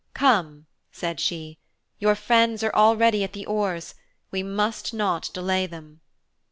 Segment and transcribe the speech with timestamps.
[0.15, 1.59] 'Come,' said she,
[1.99, 3.93] 'your friends are already at the oars.
[4.31, 6.01] We must not delay them.'